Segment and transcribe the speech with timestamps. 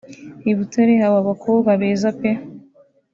[0.51, 2.31] “I Butare haba abakobwa beza pe